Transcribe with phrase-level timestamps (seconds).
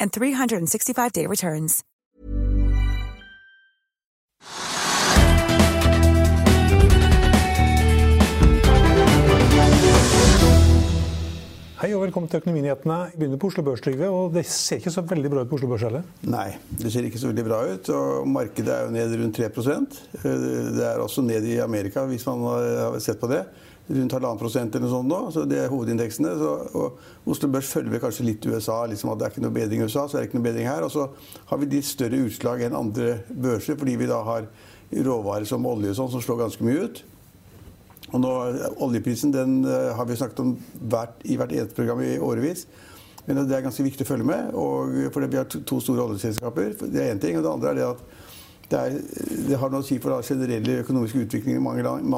[0.00, 1.82] and 365-day returns.
[11.84, 12.94] Hei og velkommen til Økonominyhetene.
[13.12, 14.06] Vi begynner på Oslo Børs, Trygve.
[14.08, 16.06] Og det ser ikke så veldig bra ut på Oslo Børs heller?
[16.32, 16.46] Nei,
[16.80, 17.90] det ser ikke så veldig bra ut.
[17.92, 19.50] Og markedet er jo ned rundt 3
[20.22, 23.42] Det er også ned i Amerika, hvis man har sett på det.
[23.84, 25.18] Rundt halvannen prosent eller noe sånt nå.
[25.34, 26.30] Så det er hovedindeksene.
[26.40, 26.84] Så,
[27.28, 28.78] Oslo Børs følger kanskje litt USA.
[28.88, 30.68] liksom at Det er ikke noe bedring i USA, så er det ikke noe bedring
[30.68, 30.86] her.
[30.86, 31.08] Og så
[31.50, 34.48] har vi litt større utslag enn andre børser, fordi vi da har
[34.94, 37.04] råvarer som olje og sånn, som slår ganske mye ut.
[38.14, 38.32] Og nå,
[38.84, 42.66] Oljeprisen den eh, har vi snakket om hvert, i hvert eneste program i årevis.
[43.26, 44.52] Men det er ganske viktig å følge med.
[44.56, 46.76] Og fordi vi har to store oljeselskaper.
[46.84, 47.38] Det er én ting.
[47.38, 48.04] Og det andre er det at
[48.70, 48.94] det, er,
[49.48, 52.08] det har noe å si for den generelle økonomiske utviklingen i mange land,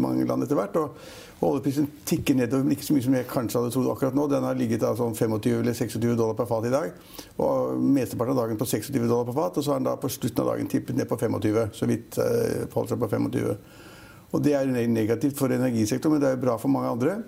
[0.00, 0.78] mange land etter hvert.
[0.78, 1.02] Og,
[1.40, 4.26] og oljeprisen tikker nedover, men ikke så mye som jeg kanskje hadde trodd akkurat nå.
[4.30, 6.94] Den har ligget av sånn 25 eller 26 dollar per fat i dag.
[7.40, 9.58] Og mesteparten av dagen på 26 dollar per fat.
[9.58, 11.60] Og så har den da på slutten av dagen tippet ned på 25.
[11.80, 13.54] Så vidt eh, holdt seg på 25.
[14.30, 17.18] Og det er negativt for energisektoren, men det er bra for mange andre.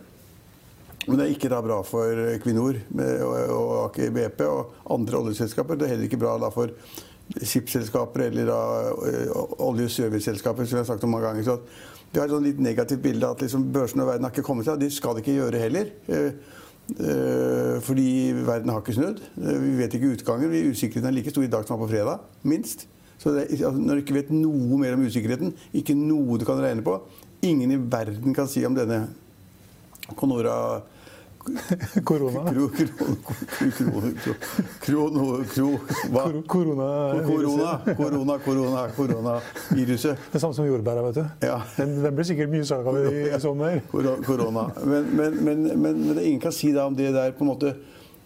[1.09, 2.77] Men det er ikke da bra for Equinor
[3.51, 5.79] og Aker BP og andre oljeselskaper.
[5.79, 6.71] Det er heller ikke bra da for
[7.41, 8.61] skipsselskaper eller da
[9.63, 11.47] olje- og serviceselskaper, som jeg har sagt om mange ganger.
[11.47, 11.59] Så
[12.13, 14.69] vi har et sånn litt negativt bilde at liksom børsen og verden har ikke kommet
[14.69, 14.81] seg.
[14.83, 15.93] Det skal det ikke gjøre heller.
[17.87, 18.09] Fordi
[18.45, 19.23] verden har ikke snudd.
[19.39, 20.53] Vi vet ikke utgangen.
[20.73, 22.27] Usikkerheten er like stor i dag som var på fredag.
[22.45, 22.87] Minst.
[23.23, 26.59] Så det, altså, Når du ikke vet noe mer om usikkerheten, ikke noe du kan
[26.59, 26.99] regne på
[27.43, 29.09] Ingen i verden kan si om denne
[30.15, 30.83] Conora
[32.05, 32.43] Korona?
[34.81, 35.45] Korona
[37.97, 40.19] Korona, korona, koronaviruset.
[40.33, 41.25] Det samme som jordbæra, vet du.
[41.47, 41.61] Ja.
[41.77, 43.81] Den, den blir sikkert mye sak av i, sommer.
[43.91, 44.69] Korona.
[44.85, 47.75] Men, men, men, men, det ingen kan si da om det der på en måte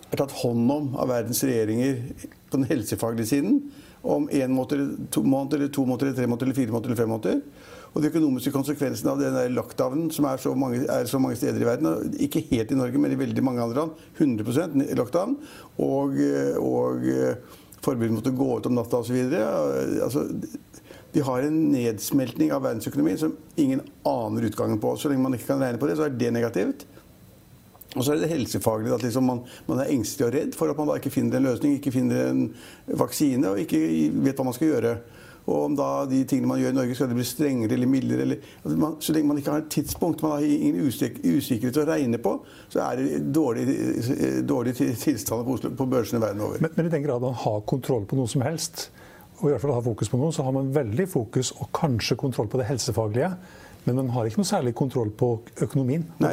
[0.06, 2.02] er tatt hånd om av verdens regjeringer
[2.50, 3.60] på den helsefaglige siden
[4.06, 7.00] om én måned, to måneder, eller to måneder, eller tre måneder, eller fire måneder eller
[7.00, 7.40] fem måneder.
[7.96, 11.62] Og de økonomiske konsekvensene av den lockdownen som er så, mange, er så mange steder
[11.62, 15.32] i verden, ikke helt i Norge, men i veldig mange andre land, 100% lockdown,
[15.80, 16.18] og,
[16.60, 17.06] og
[17.86, 19.16] forbud mot å gå ut om natta osv.
[20.04, 20.26] Altså,
[21.14, 24.92] de har en nedsmeltning av verdensøkonomien som ingen aner utgangen på.
[25.00, 26.84] Så lenge man ikke kan regne på det, så er det negativt.
[27.96, 30.76] Og så er det helsefaglig at liksom man, man, er engstelig og redd for at
[30.76, 32.42] man da ikke finner en løsning, ikke finner en
[33.00, 33.80] vaksine og ikke
[34.26, 34.92] vet hva man skal gjøre.
[35.46, 38.24] Og om da de tingene man gjør i Norge, skal det bli strengere eller mildere
[38.24, 41.78] eller, altså man, Så lenge man ikke har et tidspunkt, man har ingen usik usikkerhet
[41.78, 42.32] å regne på,
[42.72, 46.62] så er det dårlige dårlig tilstander på, på børsene verden over.
[46.64, 48.88] Men, men i den grad man har kontroll på noe som helst,
[49.36, 52.18] og i hvert fall har fokus på noe, så har man veldig fokus og kanskje
[52.18, 53.30] kontroll på det helsefaglige.
[53.86, 55.28] Men man har ikke noe særlig kontroll på
[55.62, 56.08] økonomien?
[56.18, 56.32] Nei,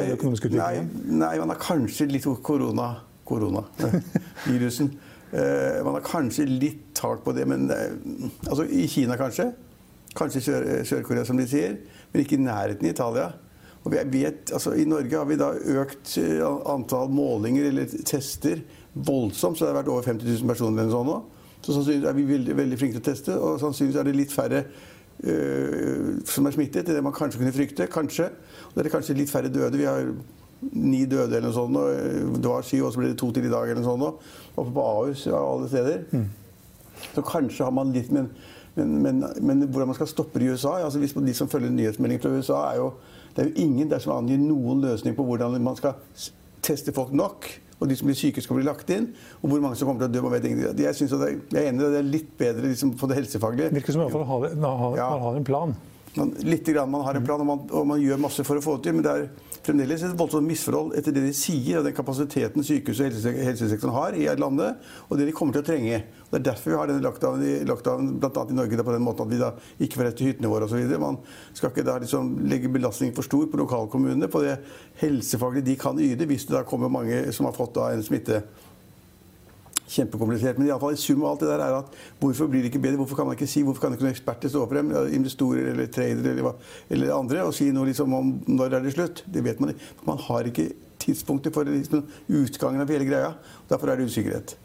[0.58, 0.72] nei,
[1.20, 2.96] nei, man har kanskje litt korona,
[3.28, 4.90] koronavirusen.
[4.96, 9.48] uh, man har kanskje litt tak på det, men uh, altså i Kina kanskje.
[10.14, 11.80] Kanskje Sør-Korea, som de sier.
[12.12, 13.32] Men ikke i nærheten i Italia.
[13.84, 15.50] Og vi vet, altså I Norge har vi da
[15.82, 16.40] økt eh,
[16.72, 18.62] antall målinger eller tester
[18.94, 19.58] voldsomt.
[19.58, 21.18] Så det har vært over 50 000 personer eller sånn nå.
[21.64, 23.36] Så sannsynligvis er vi veldig, veldig flinke til å teste.
[23.36, 27.90] Og sannsynligvis er det litt færre uh, som er smittet, det man kanskje kunne frykte.
[27.92, 28.30] Kanskje.
[28.70, 29.80] Og det er kanskje litt færre døde.
[29.80, 30.14] Vi har
[30.72, 31.78] ni døde eller noe sånt.
[31.78, 34.28] Og det var syv, og så ble det to til i dag eller noe sånt.
[34.54, 36.04] Oppe på Ahus og alle steder.
[36.12, 36.28] Mm.
[37.14, 38.30] Så kanskje har man litt men,
[38.74, 41.70] men, men, men, hvordan man skal stoppe det i USA altså hvis De som følger
[41.70, 42.88] nyhetsmeldinger fra USA, er jo,
[43.34, 45.98] det er jo ingen der som angir noen løsning på hvordan man skal
[46.64, 47.50] teste folk nok
[47.80, 49.10] og de som blir syke, skal bli lagt inn.
[49.42, 50.22] Og hvor mange som kommer til å dø.
[50.24, 50.84] Man vet ingenting.
[50.86, 53.72] Jeg, synes at det, jeg er enig det er litt bedre liksom, på det helsefaglige.
[53.74, 55.74] Virker som i hvert fall har, har, har en plan.
[56.16, 58.62] Man, litt grann man har en plan, og man, og man, gjør masse for å
[58.64, 58.96] få det til.
[58.96, 63.18] Men det er fremdeles et voldsomt misforhold etter det de sier, og den kapasiteten sykehuset
[63.30, 66.02] og helsesektoren har i landet, og det de kommer til å trenge.
[66.30, 68.44] Det er derfor vi har denne lockdownen, lockdown, bl.a.
[68.50, 69.50] i Norge, på den måten at vi da
[69.86, 70.94] ikke får rett til hyttene våre osv.
[71.00, 71.20] Man
[71.54, 74.58] skal ikke da liksom legge belastningen for stor på lokalkommunene, på det
[75.02, 78.42] helsefaglige de kan yte, hvis det da kommer mange som har fått da en smitte
[79.90, 80.58] kjempekomplisert.
[80.58, 82.72] Men i, alle fall, i sum av alt det der er at hvorfor blir det
[82.72, 83.00] ikke bedre?
[83.02, 86.34] Hvorfor kan man ikke si, hvorfor kan ikke noen eksperter stå frem, investorer eller tradere
[86.34, 86.58] eller,
[86.88, 89.24] eller, andre, og si noe liksom om når er det slutt?
[89.28, 89.94] Det vet man ikke.
[90.08, 90.68] Man har ikke
[91.04, 93.34] tidspunktet for liksom, utgangen av hele greia.
[93.70, 94.56] Derfor er det usikkerhet.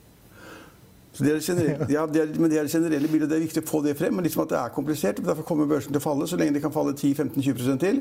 [1.19, 3.27] Så det er generelle, ja, det er, men det er det generelle bildet.
[3.27, 4.13] Det er viktig å få det frem.
[4.15, 5.17] Men liksom at det er komplisert.
[5.25, 6.27] Derfor kommer børsen til å falle.
[6.29, 7.99] Så lenge det kan falle 10-15-20% til,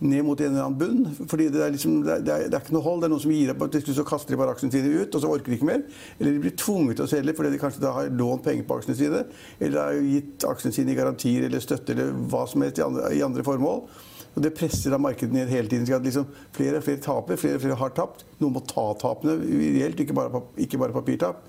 [0.00, 1.28] ned mot en eller annen bunn.
[1.28, 3.02] fordi det er, liksom, det er, det er, ikke noe hold.
[3.02, 5.22] Det er noen som gir opp, og så kaster de bare aksjene sine ut, og
[5.22, 5.82] så orker de ikke mer.
[6.18, 8.78] Eller de blir tvunget til å selge fordi de kanskje da har lånt penger på
[8.80, 9.24] aksjene sine.
[9.60, 13.12] Eller har gitt aksjene sine i garantier eller støtte eller hva som helst i andre,
[13.18, 13.84] i andre formål.
[14.30, 15.92] Og Det presser da markedet ned hele tiden.
[15.92, 18.24] at liksom Flere og flere taper, flere og flere har tapt.
[18.38, 21.42] Noen må ta tapene reelt, ikke bare, ikke bare papirtap.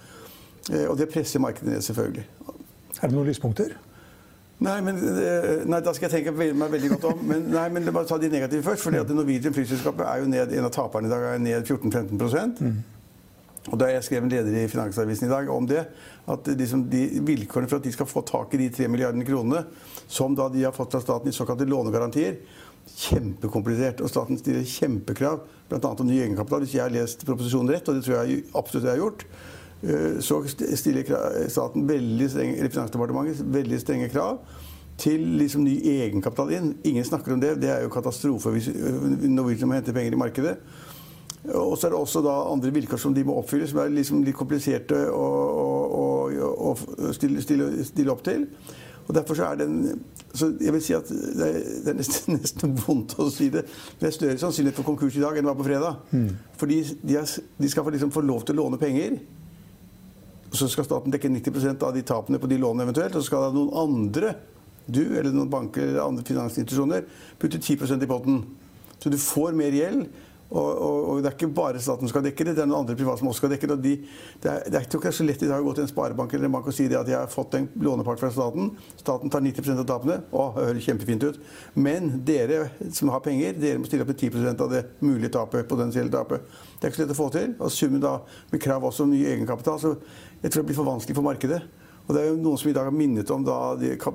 [0.72, 2.26] Eh, og det presser markedet ned, selvfølgelig.
[3.02, 3.78] Er det noen lyspunkter?
[4.62, 7.22] Nei, men, eh, nei, da skal jeg tenke meg veldig godt om.
[7.26, 8.84] Men, nei, men bare ta de negative først.
[8.86, 12.62] fordi at Norwegian flyselskapet er jo ned, en av taperne i dag er ned 14-15
[12.62, 12.76] mm.
[13.70, 15.86] Og Da har jeg skrevet en leder i Finansavisen i dag om det.
[16.30, 19.64] At liksom, de vilkårene for at de skal få tak i de 3 milliardene kronene
[20.08, 22.38] som da de har fått fra staten i såkalte lånegarantier,
[22.98, 24.02] kjempekomplisert.
[24.02, 25.82] Og staten stiller kjempekrav, bl.a.
[25.90, 26.66] om ny egenkapital.
[26.66, 29.26] Hvis jeg har lest proposisjonen rett, og det tror jeg absolutt jeg har gjort,
[30.22, 31.08] så stiller
[31.50, 34.44] staten veldig strenge, Finansdepartementet veldig strenge krav
[35.02, 36.72] til liksom ny egenkapital inn.
[36.88, 37.56] Ingen snakker om det.
[37.62, 40.58] Det er jo katastrofe hvis eh, Norwegian må hente penger i markedet.
[41.58, 44.22] Og så er det også da andre vilkår som de må oppfylle, som er liksom
[44.26, 45.26] litt kompliserte å,
[45.58, 48.46] å, å, å stille, stille, stille, opp til.
[49.08, 49.80] Og derfor så er den
[50.32, 53.66] så jeg vil si at Det er, det er nesten, nesten, vondt å si det.
[54.00, 56.06] Det er større sannsynlighet for konkurs i dag enn det var på fredag.
[56.14, 56.30] Mm.
[56.62, 59.18] Fordi de, er, de skal liksom få lov til å låne penger.
[60.52, 63.16] Så skal staten dekke 90% av de tapene på de lånene eventuelt.
[63.16, 64.34] Og så skal da noen andre,
[64.92, 67.06] du eller noen banker eller andre finansinstitusjoner,
[67.40, 68.42] putte 10% i potten.
[69.02, 70.10] Så du får mer gjeld.
[70.52, 72.82] Og, og, og, det er ikke bare staten som skal dekke det, det er noen
[72.84, 73.78] andre private som også skal dekke det.
[73.86, 73.94] De,
[74.44, 76.50] det, er, det er ikke så lett i dag å gå til en sparebank eller
[76.50, 78.74] en bank og si at de har fått en lånepart fra staten.
[79.00, 80.20] Staten tar 90% av tapene.
[80.32, 81.40] Å, det høres kjempefint ut.
[81.80, 85.70] Men dere som har penger, dere må stille opp med 10 av det mulige tapet,
[85.72, 86.44] potensielle tapet.
[86.76, 87.56] Det er ikke så lett å få til.
[87.62, 88.18] Og summen da
[88.52, 89.80] med krav også om ny egenkapital.
[89.80, 89.96] så
[90.42, 91.62] jeg tror det blir for vanskelig for markedet.
[92.08, 93.58] Og det er jo noen som i dag har minnet om da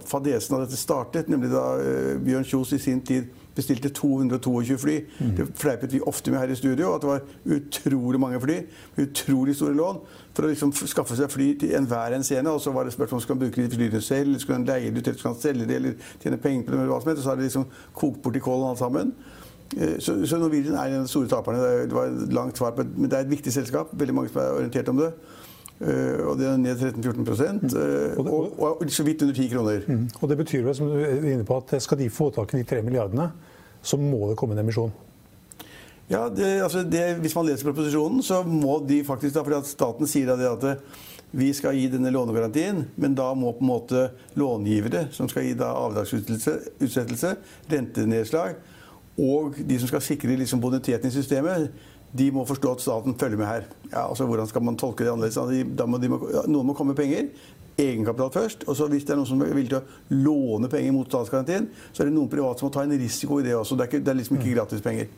[0.05, 4.97] fadesen av dette startet, nemlig da uh, Bjørn Kjos i sin tid bestilte 222 fly.
[5.37, 7.20] Det fleipet vi ofte med her i studio, at det var
[7.56, 8.58] utrolig mange fly.
[9.03, 10.03] Utrolig store lån.
[10.37, 12.53] For å liksom skaffe seg fly til enhver en scene.
[12.53, 14.69] Og så var det spørsmål om man skulle bruke de flyene selv, eller skal man
[14.69, 17.00] leie det ut, eller skal man selge det, eller tjene penger på det, eller hva
[17.00, 17.23] som helst.
[17.23, 19.17] Og så har det liksom kokt bort i kålen alt sammen.
[19.76, 21.64] Eh, så, så Norwegian er en av de store taperne.
[21.88, 23.93] Det var et langt svar på Men det er et viktig selskap.
[23.93, 25.12] Veldig mange som er orientert om det.
[25.76, 27.26] Uh, og det er ned 13-14 mm.
[27.76, 29.82] uh, og, og, og, så vidt under 10 kroner.
[29.87, 30.06] Mm.
[30.20, 32.62] Og Det betyr vel, som du er inne på, at skal de få tak i
[32.62, 33.28] de 3 milliardene,
[33.82, 34.94] så må det komme en emisjon?
[36.08, 39.69] Ja, det, altså det, Hvis man leser proposisjonen, så må de faktisk da, fordi at
[39.69, 41.02] staten sier da det at eh,
[41.37, 44.05] vi skal gi denne lånegarantien, men da må på en måte
[44.38, 47.34] långivere, som skal gi da avdragsutsettelse,
[47.73, 48.55] rentenedslag,
[49.19, 51.73] og de som skal sikre liksom boniteten i systemet,
[52.17, 53.69] de må forstå at staten følger med her.
[53.91, 55.69] Ja, altså Hvordan skal man tolke det annerledes?
[55.76, 57.29] Da må de, noen må komme med penger.
[57.76, 58.64] Egenkapital først.
[58.69, 61.69] Og så hvis det er noen som er villig til å låne penger mot statsgarantien,
[61.92, 63.76] så er det noen private som må ta en risiko i det også.
[63.76, 65.11] Det er, ikke, det er liksom ikke gratis penger.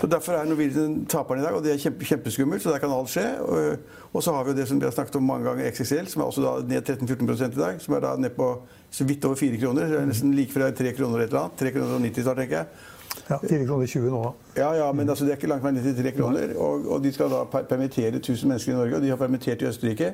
[0.00, 2.62] Så Derfor er Norwegian taperen i dag, og det er kjempe, kjempeskummelt.
[2.62, 3.26] Så der kan alt skje.
[3.44, 3.76] Og,
[4.12, 6.24] og, så har vi jo det som vi har snakket om mange ganger, XXL, som
[6.24, 7.78] er også da ned 13-14 i dag.
[7.84, 8.48] Som er da ned på
[8.90, 9.92] så vidt over 4 kroner.
[9.92, 11.60] Det er nesten like fra 3 kroner et eller annet.
[11.60, 12.88] 3 kroner og 90 snart, tenker jeg.
[13.32, 14.22] Ja, 4 kroner 20 nå.
[14.58, 16.54] Ja, ja, men altså, det er ikke langt fra 93 kroner.
[16.60, 19.68] Og, og, de skal da permittere 1000 mennesker i Norge, og de har permittert i
[19.70, 20.12] Østerrike.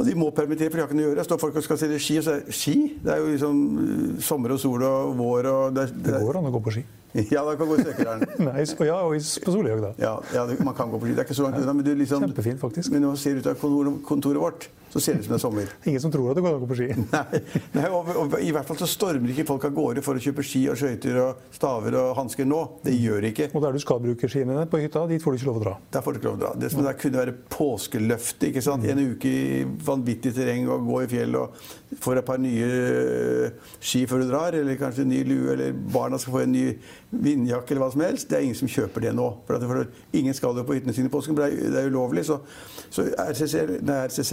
[0.00, 1.24] Og de må permittere, for de har ikke noe å gjøre.
[1.28, 2.76] Står folk og skal selge ski, og så er ski?
[3.04, 6.40] Det er jo liksom uh, sommer og sol og vår og Det, det, det går
[6.40, 6.84] an å gå på ski.
[7.34, 8.22] Ja, da kan gå i Støkker'n.
[8.48, 9.12] Nei, ja, og
[9.44, 9.90] på Solhjøg, da.
[10.00, 11.16] Ja, ja, man kan gå på ski.
[11.18, 11.74] Det er ikke så langt unna.
[11.76, 12.94] Men du liksom, Kjempefint, faktisk.
[12.94, 15.42] Men når man ser ut av kontoret vårt så ser det ut som det er
[15.42, 15.70] sommer.
[15.88, 16.88] Ingen som tror at det går an å gå på ski.
[17.14, 17.40] Nei,
[17.78, 20.44] Nei og, og, I hvert fall så stormer ikke folk av gårde for å kjøpe
[20.44, 22.60] ski og skøyter og staver og hansker nå.
[22.84, 23.48] Det gjør de ikke.
[23.56, 25.74] Og der du skal bruke skiene på hytta, dit får du ikke lov å dra?
[25.96, 26.52] Der får du ikke lov å dra.
[26.60, 28.48] Det som der kunne være påskeløftet.
[28.50, 28.88] ikke sant?
[28.92, 31.62] En uke i vanvittig terreng og gå i fjell og
[32.02, 35.72] få et par nye eh, ski før du drar, eller kanskje en ny lue, eller
[35.72, 36.66] barna skal få en ny
[37.12, 38.28] vindjakke eller hva som helst.
[38.30, 39.28] Det er ingen som kjøper det nå.
[39.48, 42.24] For, Ingen skal jo på hyttene sine i påsken, for det er ulovlig.
[42.28, 42.38] Så,
[42.92, 44.32] så RCC, nei, RCC,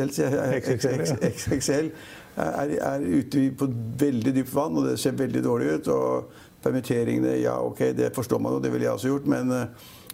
[0.57, 1.91] XXL
[2.39, 3.67] er, er ute på
[3.99, 5.93] veldig dypt vann, og det ser veldig dårlig ut.
[5.93, 9.31] og Permitteringene, ja ok, det forstår man jo, det ville jeg også gjort.
[9.31, 9.53] men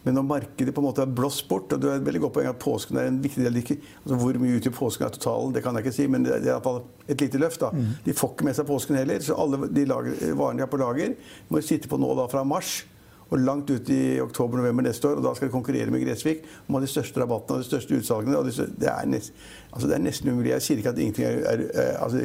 [0.05, 2.35] men når markedet på en måte er blåst bort og du har et veldig godt
[2.37, 5.63] poeng at Påsken er en viktig del altså Hvor mye utgjør påsken av totalen, det
[5.65, 7.63] kan jeg ikke si, men det er iallfall et lite løft.
[7.63, 7.71] da.
[7.73, 7.87] Mm.
[8.05, 10.81] De får ikke med seg påsken heller, så alle de lager, varene de har på
[10.81, 11.15] lager,
[11.49, 12.83] må sitte på nå da fra mars
[13.29, 15.15] og langt ut i oktober-november neste år.
[15.20, 18.38] og Da skal de konkurrere med Gressvik om de største rabattene og de største utsalgene.
[18.38, 19.34] og det, er nest,
[19.74, 20.51] altså det er nesten umulig.
[20.51, 22.22] Jeg sier ikke at ingenting er, er, er altså,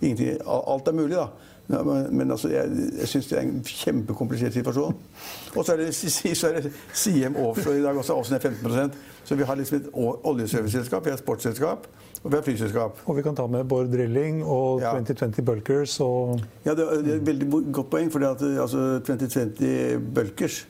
[0.00, 1.26] ingenting, alt er mulig, da.
[1.68, 4.96] Men, men altså, jeg, jeg syns det er en kjempekomplisert situasjon.
[5.56, 5.94] Og så er det,
[6.40, 8.92] så er det CM Offshore i dag også, også ned 15
[9.24, 9.88] Så vi har liksom et
[10.24, 11.86] oljeserviceselskap, vi har et sportsselskap.
[12.22, 13.00] Og vi har flyselskap.
[13.10, 14.92] Og vi kan ta med Bård Drilling og ja.
[14.94, 18.12] 2020 Bulkers og Ja, det er et veldig godt poeng.
[18.14, 20.62] For altså, 2020 Bulkers,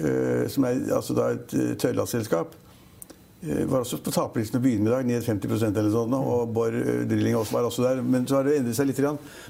[0.00, 4.84] uh, som er altså da et uh, tørrlastselskap, uh, var også på taperlisten å begynne
[4.84, 6.18] med i dag, ned 50% eller sånn.
[6.20, 6.76] Og Bård
[7.08, 8.04] Drilling også var også der.
[8.04, 9.00] Men så har det endret seg litt.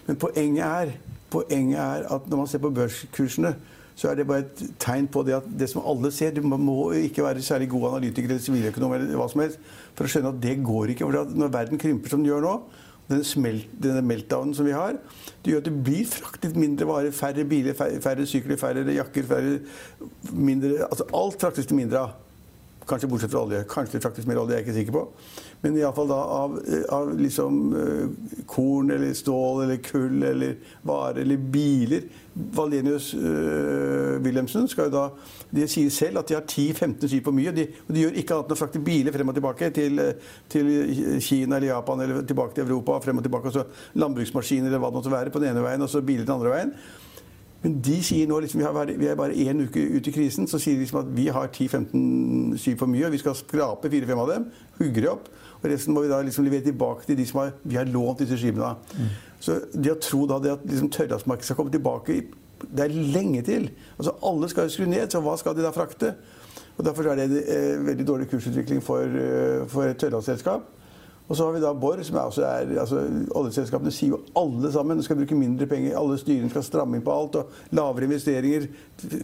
[0.06, 0.94] Men poenget er,
[1.34, 3.56] poenget er at når man ser på børskursene
[3.96, 6.90] så er det bare et tegn på det at det som alle ser Du må
[6.98, 9.62] ikke være særlig god analytiker eller siviløkonom eller hva som helst
[9.96, 11.08] for å skjønne at det går ikke.
[11.08, 12.52] For når verden krymper som den gjør nå,
[13.08, 14.98] denne, smelt, denne meltdownen som vi har,
[15.40, 19.28] det gjør at det blir fraktet mindre varer, færre biler, færre, færre sykler, færre jakker,
[19.30, 19.58] færre
[20.34, 22.25] mindre Altså alt fraktes det mindre av.
[22.86, 23.64] Kanskje bortsett fra olje.
[23.66, 25.00] Kanskje det fraktes mer olje, jeg er ikke sikker på.
[25.64, 26.52] Men iallfall da av,
[26.94, 30.52] av liksom uh, korn eller stål eller kull eller
[30.86, 32.04] varer eller biler.
[32.54, 35.04] Valenius uh, Wilhelmsen skal jo da
[35.56, 37.54] De sier selv at de har 10-15 skip for mye.
[37.56, 40.04] De, og de gjør ikke annet enn å frakte biler frem og tilbake til,
[40.52, 40.70] til,
[41.24, 43.00] Kina eller Japan eller tilbake til Europa.
[43.02, 45.82] frem og tilbake, og så Landbruksmaskiner eller hva det måtte være på den ene veien,
[45.82, 46.72] og så biler den andre veien.
[47.62, 50.76] Men de sier nå liksom, vi, er bare én uke ute i krisen, så sier
[50.76, 54.32] de liksom at vi har 10-15 syv for mye, og vi skal skrape fire-fem av
[54.32, 54.48] dem,
[54.78, 55.30] hugge opp.
[55.62, 58.20] Og resten må vi da liksom levere tilbake til de som har, vi har lånt
[58.22, 58.92] disse skipene av.
[58.92, 59.08] Mm.
[59.42, 62.14] Så det å tro da det at liksom tørrlastmarkedet skal komme tilbake
[62.56, 63.66] Det er lenge til.
[63.98, 66.14] Altså Alle skal jo skru ned, så hva skal de da frakte?
[66.76, 70.64] Og Derfor er det en eh, veldig dårlig kursutvikling for, eh, for et tørrlastselskap.
[71.26, 73.00] Og så har vi da Borr, som er, altså,
[73.34, 75.96] Oljeselskapene sier jo alle sammen skal bruke mindre penger.
[75.98, 77.38] Alle styrene skal stramme inn på alt.
[77.40, 78.68] og Lavere investeringer,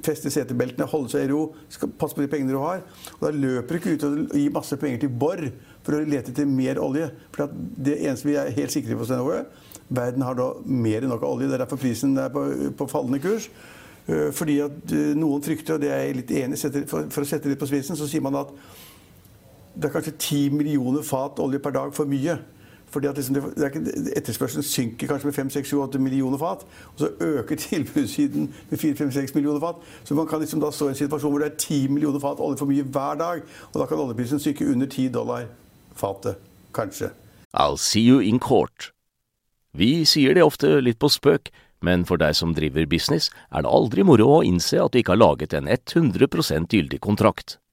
[0.03, 1.45] feste setebeltene, holde seg i ro.
[1.71, 2.83] skal Passe på de pengene du har.
[3.21, 5.45] Og Da løper du ikke ut og gir masse penger til Borr
[5.87, 7.13] for å lete etter mer olje.
[7.35, 9.47] For det eneste vi er helt sikre på, Stenover,
[9.89, 11.47] verden har da mer enn nok olje.
[11.47, 13.47] Det er derfor prisen er på, på fallende kurs.
[14.09, 17.29] Øh, fordi at øh, noen frykter, og det er jeg litt enig i, for å
[17.29, 18.51] sette det litt på spissen, så sier man at
[19.75, 22.39] det er kanskje 10 millioner fat olje per dag for mye.
[22.93, 23.37] Fordi at liksom
[24.17, 26.67] Etterspørselen synker kanskje med 5-6-7-8 millioner fat.
[26.93, 29.77] Og så øker tilbudssiden med 4-5-6 millioner fat.
[30.05, 32.41] Så man kan liksom da stå i en situasjon hvor det er 10 millioner fat
[32.41, 33.43] olje for mye hver dag.
[33.73, 35.49] Og da kan oljeprisen synke under 10 dollar
[35.97, 36.37] fatet.
[36.75, 37.11] Kanskje.
[37.55, 38.93] I'll see you in court.
[39.73, 41.49] Vi sier det ofte litt på spøk,
[41.81, 45.17] men for deg som driver business, er det aldri moro å innse at du ikke
[45.17, 47.57] har laget en 100% gyldig kontrakt.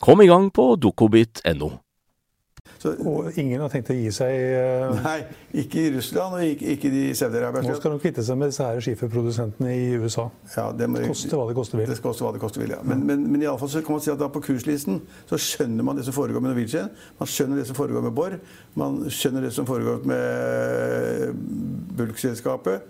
[0.00, 1.70] Kom i gang på dokobit.no.
[2.88, 4.30] Og ingen har tenkt å gi seg?
[4.32, 5.00] Uh...
[5.04, 5.18] Nei,
[5.60, 7.60] ikke i Russland og ikke, ikke de Saudi-Arabia.
[7.66, 10.24] Nå skal de kvitte seg med disse her skiferprodusentene i USA.
[10.54, 11.90] Ja, det må, koste hva det koste vil.
[11.90, 12.80] Det koste hva det koste vil, ja.
[12.86, 15.84] Men, men, men i alle fall kan man si at da på kurslisten så skjønner
[15.84, 16.88] man det som foregår med Norwegian.
[17.20, 18.40] Man skjønner det som foregår med Borr.
[18.80, 21.44] Man skjønner det som foregår med
[22.00, 22.88] Bulk-selskapet.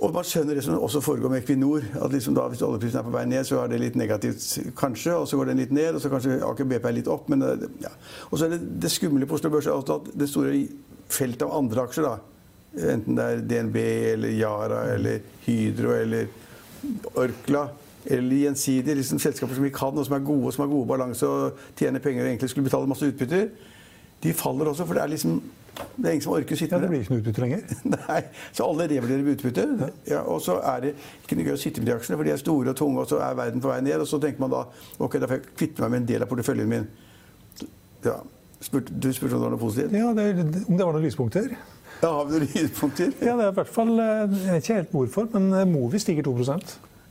[0.00, 1.82] Og man skjønner det som også foregår med Equinor.
[2.04, 5.12] at liksom da, Hvis oljeprisen er på vei ned, så er det litt negativt, kanskje.
[5.12, 7.28] Og så går den litt ned, og så kanskje Aker BP er litt opp.
[7.28, 7.42] men
[7.82, 7.92] ja.
[8.30, 10.68] Og så er det det skumle på Oslo Børs at det store
[11.08, 12.18] feltet av andre aksjer, da,
[12.94, 13.76] enten det er DNB
[14.14, 16.28] eller Yara eller Hydro eller
[17.18, 17.68] Orkla
[18.06, 20.88] eller gjensidige liksom selskaper som vi kan, og som er gode og som har gode
[20.88, 23.50] balanse og tjener penger og egentlig skulle betale masse utbytter,
[24.22, 24.86] de faller også.
[24.86, 25.42] For det er liksom
[26.00, 27.62] Det er ingen som orker å sitte Ja, med Det blir ikke noe utbytte lenger.
[27.94, 28.20] Nei,
[28.56, 29.66] Så alle revurderer utbytte.
[30.10, 32.34] Ja, og så er det ikke noe gøy å sitte med de aksjene, for de
[32.34, 34.02] er store og tunge, og så er verden på vei ned.
[34.02, 34.64] Og så tenker man da
[34.98, 36.88] ok, da får jeg kvitte meg med en del av porteføljen min.
[38.04, 38.18] Ja,
[38.60, 39.94] Spurt, Du spurte om det var noe positivt?
[39.96, 40.24] Ja, det,
[40.68, 41.46] Om det var noen lyspunkter?
[42.00, 43.12] Ja, Har vi noen lyspunkter?
[43.24, 46.00] Ja, det er i hvert fall, eh, Jeg vet ikke helt hvorfor, men eh, Movi
[46.00, 46.34] stiger 2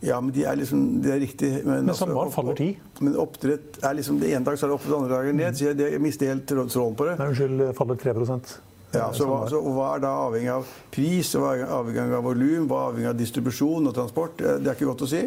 [0.01, 1.49] Ja, men de er liksom, det er riktig.
[1.67, 2.69] Men, Men SalMar faller ti?
[3.03, 5.57] Men oppdrett er liksom det ene dag så er det opp, den andre dagen ned.
[5.59, 7.15] Så jeg, det, jeg mister helt tråd- tråden på det.
[7.19, 8.53] Nei, unnskyld, faller 3%
[8.95, 12.63] Ja, så, hva, så hva er da avhengig av pris, hva er avhengig av volum,
[12.71, 14.39] hva er avhengig av distribusjon og transport?
[14.41, 15.25] Eh, Det er ikke godt å si.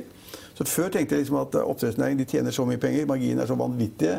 [0.57, 3.53] Så Før tenkte jeg liksom at eh, oppdrettsnæringen de tjener så mye penger, marginene er
[3.53, 4.17] så vanvittige,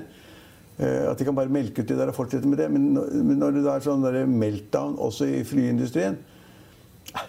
[0.78, 2.70] eh, at de kan bare melke ut det der og fortsette med det.
[2.72, 2.94] Men
[3.42, 6.16] når, det er sånn der meltdown også i flyindustrien,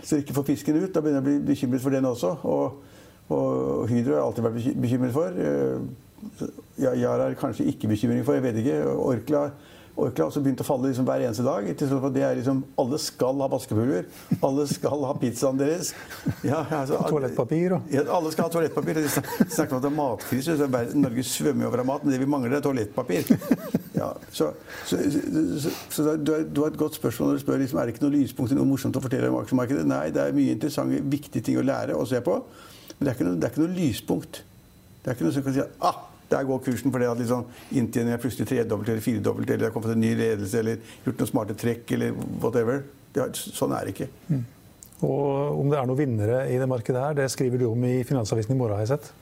[0.04, 2.36] så ikke får fisken ut, da begynner jeg å bli bekymret for den også.
[2.46, 2.82] Og,
[3.32, 5.44] og Hydro har jeg alltid vært bekymret for.
[5.44, 6.02] Eh,
[6.80, 8.80] Yara er kanskje ikke bekymring for, jeg vet ikke.
[8.90, 9.44] Orkla,
[9.94, 11.68] Orkla har begynt å falle liksom hver eneste dag.
[11.78, 14.08] til slutt det er liksom, Alle skal ha vaskepulver.
[14.42, 15.92] Alle skal ha pizzaen deres.
[16.42, 19.00] Ja, altså, Toalettpapir og ja, alle skal ha toalettpapir.
[19.00, 20.58] De snakker om at det er matkrise.
[20.58, 23.30] så Norge svømmer over av mat, men det vi mangler, er toalettpapir.
[23.94, 24.50] Ja, så
[24.84, 27.86] så, så, så du, har, du har et godt spørsmål når du spør liksom, er
[27.86, 29.86] det ikke noe lyspunkt noe morsomt å fortelle om aksjemarkedet.
[29.86, 32.40] Nei, det er mye interessante, viktige ting å lære og se på.
[32.96, 34.42] Men det er ikke noe, det er ikke noe lyspunkt.
[35.02, 37.44] Det er ikke noe som kan si at ah, der går kursen fordi at liksom,
[37.70, 41.20] inntjeningen er plutselig tredobbelt eller firedobbelt, eller det har kommet en ny ledelse, eller gjort
[41.22, 42.84] noen smarte trekk, eller whatever.
[43.14, 44.08] Det sånn er det ikke.
[45.04, 47.98] Og om det er noen vinnere i det markedet her, det skriver du om i
[48.06, 49.12] Finansavisen i morgen, har jeg sett.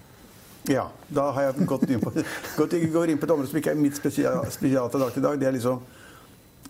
[0.70, 2.12] Ja, da har jeg gått inn på,
[2.60, 5.26] gått, går inn på et område som ikke er mitt spesial, spesialt av dag til
[5.26, 5.40] dag.
[5.40, 5.82] Det er liksom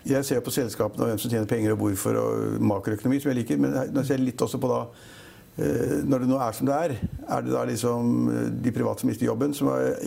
[0.03, 3.37] Jeg ser på selskapene og hvem som tjener penger og hvorfor, og makroøkonomi, som jeg
[3.39, 3.61] liker.
[3.63, 4.81] Men jeg ser litt også på da
[5.57, 6.93] Når det nå er som det er,
[7.29, 9.99] er det da liksom eh, de private som mister jobben, som er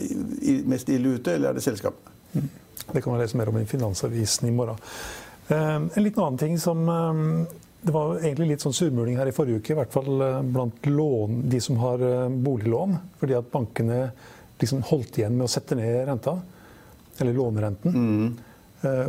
[0.66, 2.48] mest ille ute, eller er det selskapene?
[2.86, 4.80] Det kan man lese mer om i Finansavisen i morgen.
[5.48, 7.20] Eh, En liten annen ting som eh,
[7.86, 10.86] Det var egentlig litt sånn surmuling her i forrige uke, i hvert fall eh, blant
[10.90, 12.98] lån, de som har eh, boliglån.
[13.20, 14.00] Fordi at bankene
[14.58, 16.34] liksom holdt igjen med å sette ned renta.
[17.20, 17.94] Eller lånerenten.
[17.94, 18.26] Mm.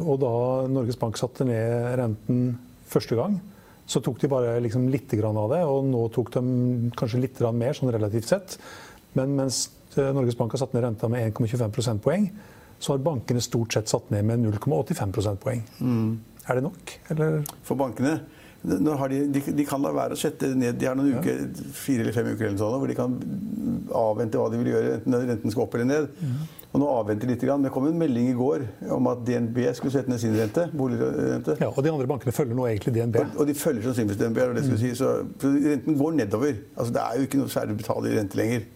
[0.07, 0.29] Og da
[0.71, 2.53] Norges Bank satte ned renten
[2.87, 3.33] første gang,
[3.87, 5.63] så tok de bare liksom litt grann av det.
[5.65, 6.43] Og nå tok de
[6.97, 8.57] kanskje litt grann mer, sånn relativt sett.
[9.15, 9.63] Men mens
[9.95, 12.27] eh, Norges Bank har satt ned renta med 1,25 prosentpoeng,
[12.77, 15.63] så har bankene stort sett satt ned med 0,85 prosentpoeng.
[16.47, 17.39] Er det nok, eller?
[17.67, 18.19] For bankene
[18.67, 21.43] de, de, de kan la være å sette ned De har noen uker,
[21.77, 23.13] fire eller fem uker eller sånn, hvor de kan
[23.95, 26.09] avvente hva de vil gjøre, enten renten skal opp eller ned.
[26.75, 27.41] Og nå avventer litt.
[27.41, 30.67] Det kom en melding i går om at DNB skulle sette ned sin rente.
[30.75, 31.55] boligrente.
[31.61, 33.19] Ja, og de andre bankene følger nå egentlig DNB.
[33.21, 34.39] Og, og de følger sannsynligvis DNB.
[34.41, 34.77] det jeg mm.
[34.83, 34.93] si.
[34.99, 36.59] Så, så renten går nedover.
[36.75, 38.67] Altså, det er jo ikke noe særlig å betale i rente lenger.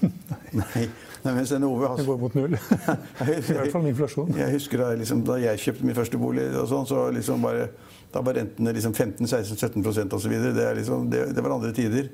[0.62, 0.88] Nei.
[1.20, 2.56] Nei, mens NHO har Det går mot null.
[3.20, 4.32] I hvert fall med inflasjon.
[4.38, 7.68] Jeg husker da, liksom, da jeg kjøpte min første bolig, og sånn, så liksom bare,
[8.14, 10.36] da var rentene liksom 15-16-17% osv.
[10.56, 12.08] Det, liksom, det, det var andre tider.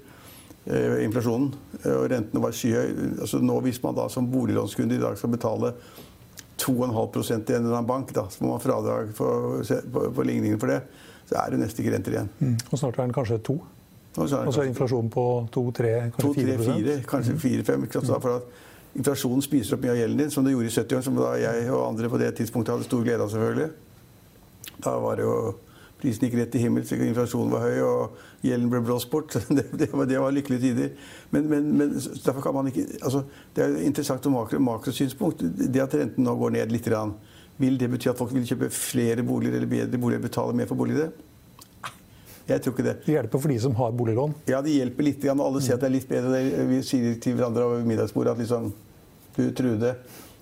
[0.66, 1.52] Eh, inflasjonen.
[1.84, 3.20] Eh, og rentene var skyhøy.
[3.20, 5.72] Altså, nå Hvis man da som boliglånskunde i dag skal betale
[6.58, 10.58] 2,5% i en eller annen bank, da, så må man fradrag for, for, for ligningen
[10.58, 10.80] for det,
[11.28, 12.30] så er det nesten ikke renter igjen.
[12.40, 12.56] Mm.
[12.70, 13.60] Og snart er den kanskje to.
[14.16, 16.70] Og så er det Og så kanskje inflasjonen på to, tre, to, kanskje tre, 4
[16.72, 17.86] fire, kanskje fire-fem.
[17.92, 21.20] For at inflasjonen spiser opp mye av gjelden din, som det gjorde i 70-årene, som
[21.20, 23.70] da jeg og andre på det tidspunktet hadde stor glede av, selvfølgelig.
[24.82, 25.36] Da var det jo
[26.06, 29.34] Prisen gikk rett til himmels, inflasjonen var høy og gjelden ble blåst bort.
[29.56, 30.92] Det, det, var, det var lykkelige tider.
[31.34, 33.24] Men, men, men derfor kan man ikke altså,
[33.56, 35.42] Det er interessant om makro, makrosynspunkt.
[35.42, 36.86] Det at renten nå går ned litt,
[37.56, 40.78] vil det bety at folk vil kjøpe flere boliger eller bedre boliger, betale mer for
[40.78, 41.10] boliger?
[42.46, 42.96] Jeg tror ikke det.
[43.02, 44.36] Det hjelper for de som har boliglån.
[44.46, 45.24] Ja, det hjelper litt.
[45.26, 46.42] og Alle ser at det er litt bedre.
[46.70, 48.70] Vi sier til hverandre over middagsbordet at liksom
[49.36, 49.90] Du, Trude,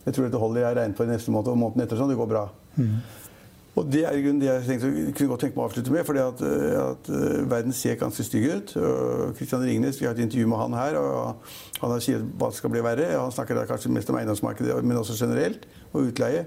[0.05, 0.67] jeg tror dette holder.
[0.69, 1.99] Jeg regner på det neste måned og måneden etter.
[1.99, 2.45] sånn, Det går bra.
[3.75, 6.05] Og Det er i grunnen det jeg tenkte, kunne godt tenke meg å avslutte med.
[6.07, 6.43] fordi at,
[6.79, 8.75] at uh, verden ser ganske stygg ut.
[9.39, 10.99] Kristian Ringnes, Vi har et intervju med han her.
[11.01, 11.43] og
[11.81, 13.11] Han sier hva det skal bli verre.
[13.19, 15.67] Han snakker da kanskje mest om eiendomsmarkedet, men også generelt.
[15.93, 16.47] Og utleie.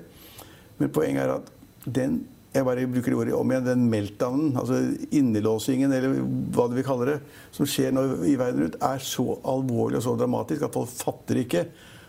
[0.80, 2.22] Men poenget er at den
[2.58, 4.80] jeg bare bruker det ordet om igjen, den meltdownen, altså
[5.14, 6.16] innelåsingen, eller
[6.56, 7.18] hva du vil kalle det,
[7.54, 11.42] som skjer nå i verden rundt, er så alvorlig og så dramatisk at folk fatter
[11.44, 11.66] ikke.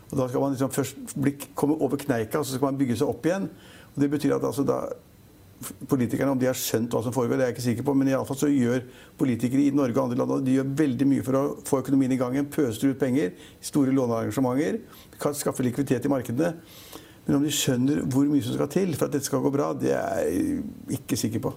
[0.09, 2.97] Og Da skal man liksom først bli, komme over kneika, og så skal man bygge
[2.97, 3.51] seg opp igjen.
[3.95, 4.79] Og Det betyr at altså da
[5.91, 8.11] politikerne, om de har skjønt hva som foregår, det er jeg ikke sikker på, men
[8.11, 8.85] i alle fall så gjør
[9.19, 12.19] politikere i Norge og andre land de gjør veldig mye for å få økonomien i
[12.21, 12.51] gang igjen.
[12.53, 13.33] Pøser ut penger,
[13.71, 14.79] store lånearrangementer,
[15.19, 16.53] kan skaffe likviditet i markedene.
[17.27, 19.73] Men om de skjønner hvor mye som skal til for at dette skal gå bra,
[19.77, 21.53] det er jeg ikke sikker på.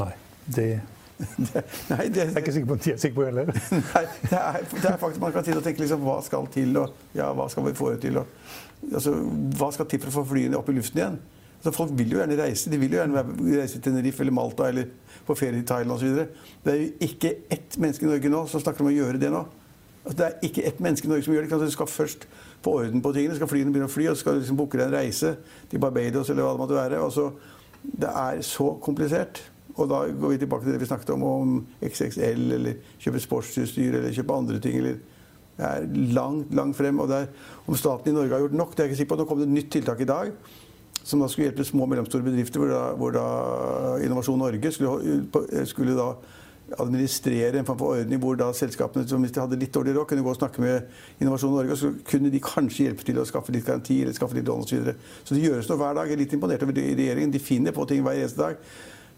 [0.00, 0.10] Nei.
[0.44, 0.66] Det
[1.92, 3.50] Nei, det, jeg er ikke sikker på om de er sikre på heller.
[3.94, 6.74] Nei, det er, det er faktisk, Man kan til å tenke liksom, hva skal til,
[6.80, 8.18] og ja, hva skal vi få til?
[8.20, 8.50] Og,
[8.90, 9.14] altså,
[9.60, 11.20] hva skal til for å få flyene opp i luften igjen?
[11.64, 12.68] Altså, folk vil jo gjerne reise.
[12.68, 14.90] De vil jo gjerne reise til Tenerife eller Malta eller
[15.24, 16.18] på ferie i Thailand osv.
[16.60, 19.30] Det er jo ikke ett menneske i Norge nå som snakker om å gjøre det
[19.32, 19.40] nå.
[20.02, 21.52] Altså, det er ikke ett menneske i Norge som gjør det.
[21.56, 22.26] Altså, du skal først
[22.66, 23.38] få orden på tingene.
[23.38, 25.30] Skal flyene begynne å fly, og så skal du liksom booke deg en reise
[25.70, 26.98] til Barbados eller hva det måtte være.
[27.00, 27.30] Altså,
[27.84, 29.40] det er så komplisert.
[29.74, 34.02] Og da går vi tilbake til det vi snakket om, om XXL, eller kjøpe sportsutstyr,
[34.02, 34.76] eller kjøpe andre ting.
[34.82, 35.00] eller
[35.54, 37.00] det er langt, langt frem.
[37.00, 37.32] og er,
[37.64, 39.18] Om staten i Norge har gjort nok, det er jeg ikke sikker på.
[39.22, 40.36] Nå kom det et nytt tiltak i dag
[41.04, 43.26] som da skulle hjelpe små og mellomstore bedrifter, hvor da, hvor da
[44.04, 45.20] Innovasjon Norge skulle,
[45.68, 46.14] skulle, da
[46.80, 50.06] administrere en form for ordning hvor da selskapene som hvis de hadde litt dårlig råd,
[50.08, 53.26] kunne gå og snakke med Innovasjon Norge, og så kunne de kanskje hjelpe til å
[53.28, 54.72] skaffe litt garanti eller skaffe litt lån osv.
[54.72, 54.96] Så, videre.
[55.20, 56.08] så det gjøres noe hver dag.
[56.08, 57.34] Jeg er litt imponert over regjeringen.
[57.36, 58.64] De finner på ting hver eneste dag.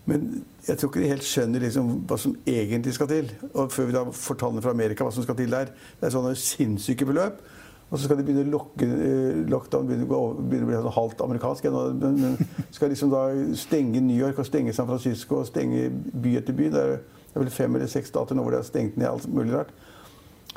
[0.07, 0.27] Men
[0.67, 3.31] jeg tror ikke de helt skjønner liksom hva som egentlig skal til.
[3.53, 5.71] Og før vi da får tallene fra Amerika hva som skal til der.
[6.01, 7.41] Det er sånne sinnssyke beløp.
[7.87, 10.97] Og så skal de begynne å lokke, eh, lockdown begynne å, begynne å bli sånn
[10.97, 11.69] halvt amerikansk.
[11.71, 12.39] Men,
[12.75, 16.71] skal liksom da stenge New York og stenge San Francisco og stenge by etter by.
[16.75, 16.97] Det er,
[17.31, 19.71] det vel fem eller seks stater nå hvor de har stengt ned alt mulig rart.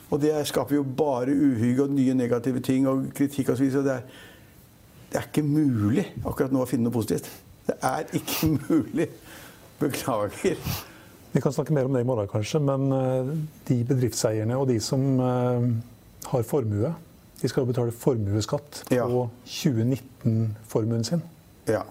[0.09, 3.67] Og det skaper jo bare uhygge og nye negative ting og kritikk osv.
[3.67, 4.25] Så, så det, er,
[5.11, 7.29] det er ikke mulig akkurat nå å finne noe positivt.
[7.69, 9.09] Det er ikke mulig.
[9.79, 10.57] Beklager.
[11.31, 12.59] Vi kan snakke mer om det i morgen, kanskje.
[12.59, 13.29] Men eh,
[13.69, 15.69] de bedriftseierne og de som eh,
[16.33, 16.91] har formue
[17.41, 19.05] de skal betale formuesskatt på ja.
[19.45, 21.23] 2019-formuen sin.
[21.67, 21.83] Ja.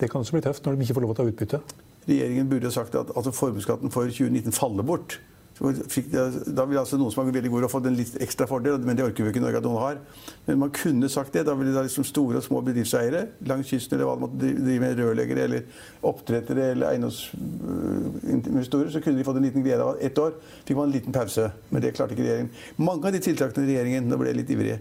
[0.00, 1.60] Det kan også bli tøft når de ikke får lov til å ta utbytte.
[2.06, 5.18] Regjeringen burde sagt at altså, formuesskatten for 2019 faller bort.
[5.56, 9.06] Da ville altså noen som var veldig gode, fått en litt ekstra fordel, men det
[9.06, 10.00] orker vi ikke i Norge at noen har.
[10.44, 11.46] Men man kunne sagt det.
[11.48, 14.82] Da ville da liksom store og små bedriftseiere langs kysten eller hva det måtte drive
[14.82, 20.20] med, rørleggere eller oppdrettere eller eiendomsinvestorer, så kunne de fått en liten glede av ett
[20.20, 20.36] år.
[20.68, 21.48] Fikk man en liten pause.
[21.70, 22.52] Men det klarte ikke regjeringen.
[22.76, 24.76] Mange av de tiltakene i regjeringen Nå ble jeg litt ivrig.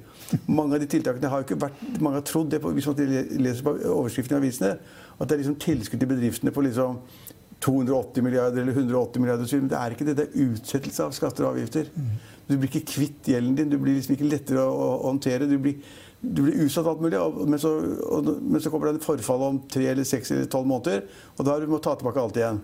[0.49, 2.99] Mange av de tiltakene har jo ikke vært Mange har trodd det på, hvis man
[3.45, 4.73] leser på overskriften i avisene,
[5.15, 6.99] at det er liksom tilskudd til bedriftene på liksom
[7.65, 9.51] 280 milliarder eller 180 milliarder.
[9.57, 10.17] Men det er ikke det.
[10.19, 11.91] Det er utsettelse av skatter og avgifter.
[12.45, 13.71] Du blir ikke kvitt gjelden din.
[13.71, 15.49] Du blir liksom ikke lettere å, å håndtere.
[15.49, 15.79] Du blir,
[16.21, 17.21] du blir utsatt alt mulig.
[17.49, 17.73] Men så,
[18.05, 21.47] og, men så kommer det en forfall om tre eller seks eller tolv måneder, og
[21.47, 22.61] da må du ta tilbake alt igjen.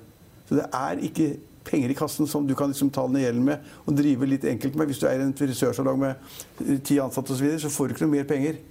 [0.50, 1.32] Så det er ikke
[1.66, 4.78] penger i kassen som du kan liksom ta ned gjelden med og drive litt enkelt
[4.78, 4.90] med.
[4.90, 7.96] Hvis du er i en frisørsalong med ti ansatte osv., så, videre, så får du
[7.96, 8.62] ikke noe mer penger.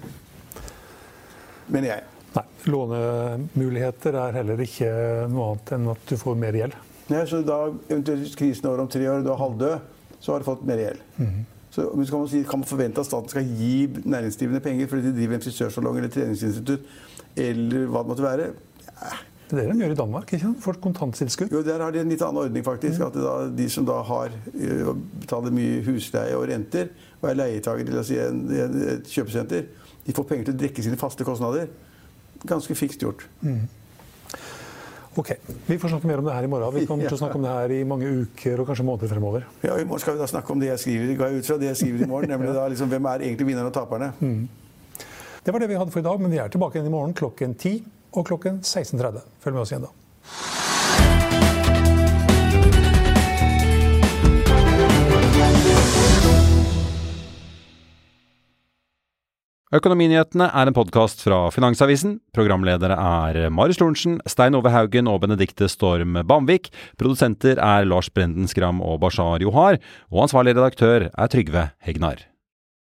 [1.68, 2.04] Mener jeg.
[2.34, 2.44] Nei.
[2.68, 4.90] Lånemuligheter er heller ikke
[5.32, 6.76] noe annet enn at du får mer gjeld.
[7.08, 10.48] Nei, så da eventuelt krisen over om tre år, du er halvdød, så har du
[10.48, 11.00] fått mer gjeld.
[11.16, 11.46] Mm -hmm.
[11.70, 15.12] Så kan man, si, kan man, forvente at staten skal gi næringsdrivende penger fordi de
[15.12, 16.80] driver en frisørsalong eller treningsinstitutt,
[17.36, 18.46] eller hva det måtte være?
[18.86, 19.16] Ja.
[19.48, 20.28] Det er det de gjør i Danmark.
[20.28, 20.60] ikke sant?
[20.60, 21.52] Folk kontanttilskudd.
[21.52, 23.00] Jo, Der har de en litt annen ordning, faktisk.
[23.06, 24.90] At da, de som da har uh,
[25.22, 26.90] betaler mye husleie og renter,
[27.22, 29.64] og er leietaker til si et kjøpesenter,
[30.04, 31.72] de får penger til å dekke sine faste kostnader.
[32.48, 33.24] Ganske fikst gjort.
[33.40, 33.66] Mm.
[35.18, 35.32] Ok,
[35.66, 36.74] Vi får snakke mer om det her i morgen.
[36.76, 39.48] Vi kommer til å snakke om det her i mange uker og kanskje måneder fremover.
[39.64, 41.72] Ja, I morgen skal vi da snakke om det jeg skriver, ga ut fra det
[41.72, 42.30] jeg skriver i morgen.
[42.30, 44.12] nemlig da liksom, Hvem er egentlig vinnerne og taperne?
[44.20, 44.48] Mm.
[45.42, 47.16] Det var det vi hadde for i dag, men vi er tilbake igjen i morgen
[47.16, 47.78] klokken ti
[48.12, 49.24] og klokken 16.30.
[49.42, 49.94] Følg med oss igjen da.
[59.68, 62.14] Økonominyhetene er en podkast fra Finansavisen.
[62.32, 66.70] Programledere er Marius Lorentzen, Stein Ove Haugen og Benedikte Storm Bamvik.
[66.96, 69.76] Produsenter er Lars Brenden Skram og Bashar Johar.
[70.08, 72.24] Og ansvarlig redaktør er Trygve Hegnar.